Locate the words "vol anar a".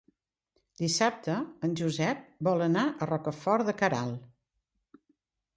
2.49-3.09